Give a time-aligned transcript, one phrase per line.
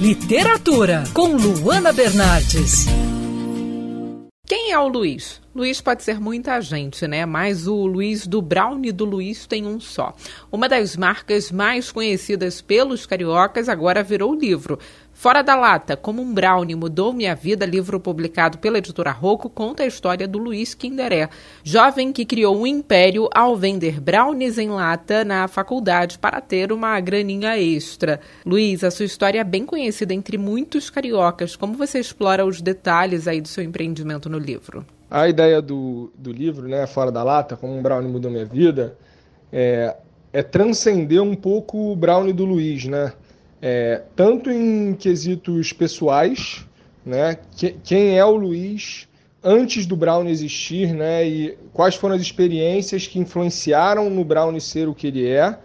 [0.00, 2.86] Literatura, com Luana Bernardes.
[4.46, 5.42] Quem é o Luiz?
[5.54, 7.26] Luiz pode ser muita gente, né?
[7.26, 10.14] Mas o Luiz do Brownie do Luiz tem um só.
[10.50, 14.78] Uma das marcas mais conhecidas pelos cariocas agora virou livro.
[15.20, 19.82] Fora da Lata, como um brownie mudou minha vida, livro publicado pela editora Rocco, conta
[19.82, 21.28] a história do Luiz Kinderé,
[21.62, 26.98] jovem que criou um império ao vender brownies em lata na faculdade para ter uma
[27.00, 28.18] graninha extra.
[28.46, 31.54] Luiz, a sua história é bem conhecida entre muitos cariocas.
[31.54, 34.86] Como você explora os detalhes aí do seu empreendimento no livro?
[35.10, 38.96] A ideia do, do livro, né, Fora da Lata, como um brownie mudou minha vida,
[39.52, 39.98] é,
[40.32, 43.12] é transcender um pouco o brownie do Luiz, né?
[43.62, 46.64] É, tanto em quesitos pessoais,
[47.04, 47.38] né?
[47.56, 49.08] Que, quem é o Luiz
[49.42, 51.26] antes do brownie existir, né?
[51.26, 55.58] E quais foram as experiências que influenciaram no brownie ser o que ele é.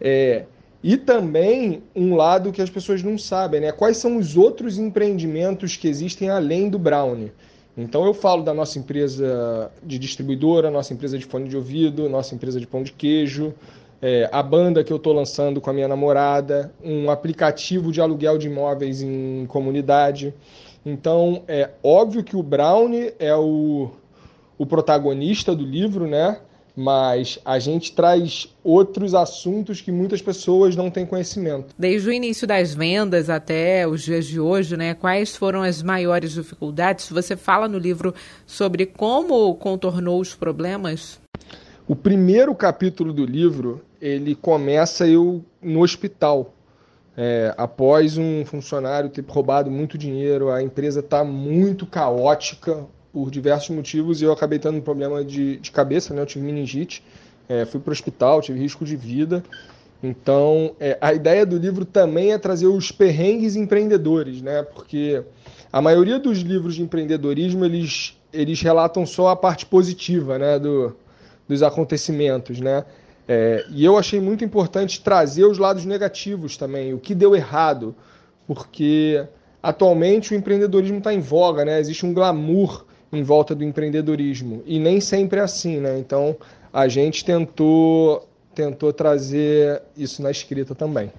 [0.00, 0.44] é
[0.82, 3.72] e também um lado que as pessoas não sabem, né?
[3.72, 7.32] Quais são os outros empreendimentos que existem além do brownie?
[7.76, 12.34] Então eu falo da nossa empresa de distribuidora, nossa empresa de fone de ouvido, nossa
[12.34, 13.52] empresa de pão de queijo,
[14.00, 18.38] é, a banda que eu estou lançando com a minha namorada, um aplicativo de aluguel
[18.38, 20.34] de imóveis em comunidade.
[20.84, 23.90] Então é óbvio que o Brownie é o,
[24.58, 26.38] o protagonista do livro, né?
[26.76, 31.74] mas a gente traz outros assuntos que muitas pessoas não têm conhecimento.
[31.78, 36.32] Desde o início das vendas até os dias de hoje, né, quais foram as maiores
[36.32, 37.08] dificuldades?
[37.10, 38.14] Você fala no livro
[38.46, 41.18] sobre como contornou os problemas?
[41.88, 46.52] O primeiro capítulo do livro ele começa eu no hospital.
[47.16, 52.84] É, após um funcionário ter roubado muito dinheiro, a empresa está muito caótica,
[53.16, 56.20] por diversos motivos e eu acabei tendo um problema de, de cabeça, né?
[56.20, 57.02] Eu tive meningite,
[57.48, 59.42] é, fui para o hospital, tive risco de vida.
[60.02, 64.62] Então, é, a ideia do livro também é trazer os perrengues empreendedores, né?
[64.64, 65.22] Porque
[65.72, 70.58] a maioria dos livros de empreendedorismo eles, eles relatam só a parte positiva, né?
[70.58, 70.94] Do,
[71.48, 72.84] dos acontecimentos, né?
[73.28, 77.94] É, e eu achei muito importante trazer os lados negativos também, o que deu errado,
[78.46, 79.24] porque
[79.62, 81.80] atualmente o empreendedorismo está em voga, né?
[81.80, 84.62] Existe um glamour em volta do empreendedorismo.
[84.64, 85.98] E nem sempre é assim, né?
[85.98, 86.36] Então
[86.72, 91.10] a gente tentou, tentou trazer isso na escrita também.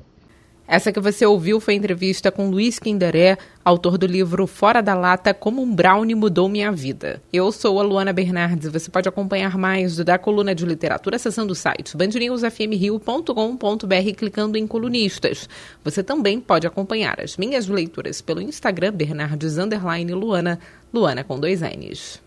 [0.68, 5.34] Essa que você ouviu foi entrevista com Luiz Kinderé, autor do livro Fora da Lata,
[5.34, 7.22] Como um Brownie Mudou Minha Vida.
[7.32, 11.56] Eu sou a Luana Bernardes você pode acompanhar mais da coluna de literatura acessando o
[11.56, 15.48] site bandnewsfmrio.com.br clicando em colunistas.
[15.86, 20.60] Você também pode acompanhar as minhas leituras pelo Instagram Bernardes Luana,
[20.94, 22.27] Luana com dois N's.